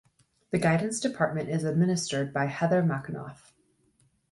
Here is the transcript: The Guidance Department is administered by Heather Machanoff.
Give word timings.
The 0.49 0.57
Guidance 0.57 0.99
Department 0.99 1.49
is 1.49 1.63
administered 1.63 2.33
by 2.33 2.45
Heather 2.47 2.81
Machanoff. 2.81 3.51